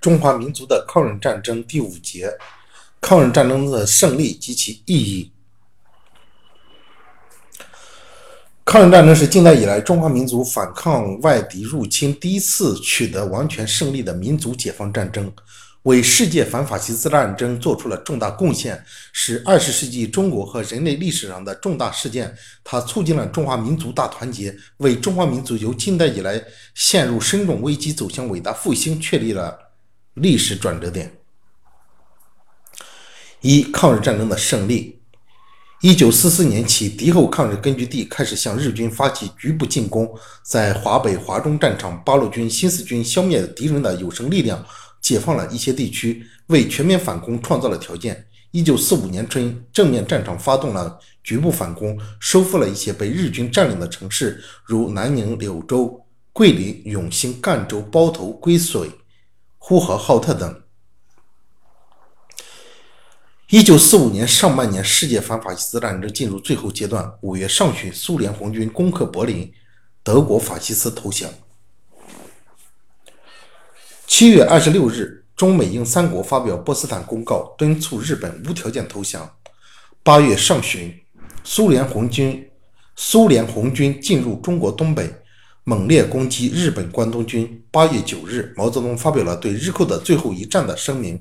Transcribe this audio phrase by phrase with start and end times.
[0.00, 2.32] 中华民族的抗日战争第五节：
[3.00, 5.32] 抗日战争的胜利及其意义。
[8.64, 15.32] 抗日战争是近代以来中华民族反抗外敌入侵第一次取得完全胜利的民族解放战争，
[15.82, 22.32] 为世界反法西斯战争做出了重大贡献，是二十世纪中国和人类历史上的重大事件。
[22.62, 26.40] 它促进了中华民族大团结，为中华民族由近代以来
[26.74, 29.58] 陷入深重危机走向伟大复兴确立了
[30.20, 31.12] 历史转折点。
[33.40, 34.98] 一、抗日战争的胜利。
[35.80, 40.12] 一九四四年起，敌后抗日根据地开始向日军发起局部进攻，
[40.42, 44.66] 在华北、华中战场，八路军、新四军消灭敌人的有生力量，
[45.00, 48.26] 解放了一些地区，为全面反攻创造了条件。
[48.50, 58.88] 一九四五年春，正面战场发动了局部反攻，收复了一些被日军占领的城市，如南宁、柳州、桂林、永兴、赣州、包头、归绥、
[59.68, 60.62] 呼和浩特等。
[63.50, 67.12] 一九四五年上半年，世界反法西斯战争进入最后阶段。
[67.20, 69.52] 五月上旬，苏联红军攻克柏林，
[70.02, 71.30] 德国法西斯投降。
[74.06, 79.30] 七月二十六日，中美英三国发表波茨坦公告，敦促日本无条件投降。
[80.02, 80.98] 八月上旬，
[81.44, 82.50] 苏联红军
[82.96, 85.14] 苏联红军进入中国东北，
[85.68, 87.62] 猛烈攻击日本关东军。
[87.70, 91.20] 八月九日，毛泽东发表了对日寇的最后一战的声明。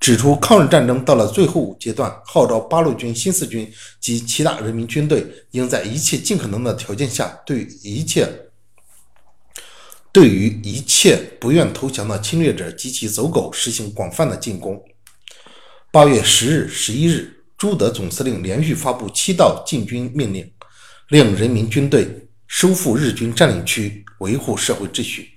[0.00, 8.28] 指出，抗日战争到了最后阶段，号召八路军、新四军及其他人民军队，应在一切尽可能的条件下，对一切
[10.10, 14.82] 对于一切不愿投降的侵略者及其走狗实行广泛的进攻。
[15.92, 20.50] 八月十日、十一日，朱德总司令连续发布七道进军命令，
[21.10, 22.25] 令人民军队
[22.58, 25.28] 收复日军占领区，维护社会秩序。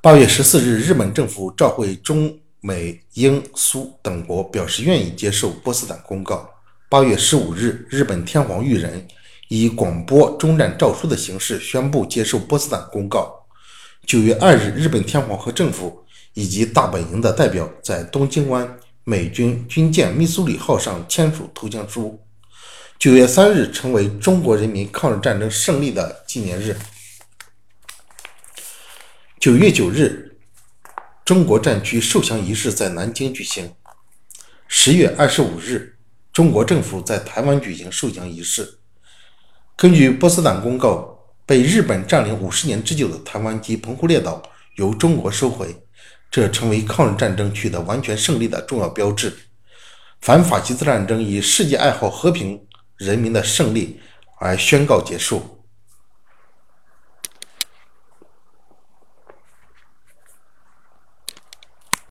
[0.00, 6.48] 八月十四日，日本政府召会中美英苏等国，表示愿意接受波茨坦公告。
[6.88, 9.04] 八月十五日，日本天皇裕仁
[9.48, 13.34] 以广播终战诏书的形式宣布接受波茨坦公告。
[14.06, 22.23] 九月二日，日本天皇和政府以及大本营的代表在东京湾美军军舰“密苏里号”上签署投降书。
[23.04, 26.74] 九月三日，成为中国人民抗日战争胜利的纪念日。
[29.38, 30.38] 九月九日，
[31.22, 33.74] 中国战区受降仪式在南京举行。
[34.68, 35.98] 十月二十五日，
[36.32, 38.78] 中国政府在台湾举行受降仪式。
[39.76, 44.42] 根据波茨坦公告，被日本占领五十年之久的台湾及澎湖列岛
[44.76, 45.76] 由中国收回，
[46.30, 49.36] 这成为抗日战争取得完全胜利的重要标志。
[50.22, 52.66] 反法西斯战争以世界爱好和平
[52.96, 54.00] 人民的胜利
[54.38, 55.63] 而宣告结束。